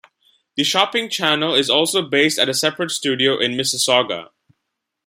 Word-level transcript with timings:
The 0.55 0.63
Shopping 0.63 1.09
Channel 1.11 1.53
is 1.53 1.69
also 1.69 2.01
based 2.01 2.39
at 2.39 2.49
a 2.49 2.55
separate 2.55 2.89
studio 2.89 3.37
in 3.37 3.51
Mississauga. 3.51 4.29